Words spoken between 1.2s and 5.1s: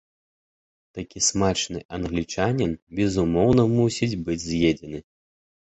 смачны англічанін, безумоўна, мусіць быць з'едзены.